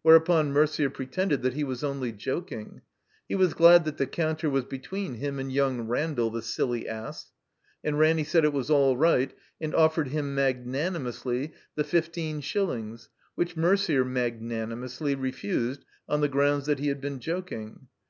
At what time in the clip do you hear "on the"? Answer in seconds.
16.08-16.28